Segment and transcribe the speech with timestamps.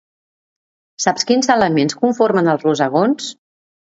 [1.03, 3.31] Saps quins elements conformen els rosegons?